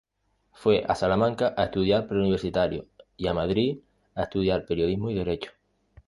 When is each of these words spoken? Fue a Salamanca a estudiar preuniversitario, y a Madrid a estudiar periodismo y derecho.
Fue 0.53 0.83
a 0.87 0.95
Salamanca 0.95 1.53
a 1.55 1.65
estudiar 1.65 2.07
preuniversitario, 2.07 2.87
y 3.17 3.27
a 3.27 3.35
Madrid 3.35 3.81
a 4.15 4.23
estudiar 4.23 4.65
periodismo 4.65 5.11
y 5.11 5.13
derecho. 5.13 5.51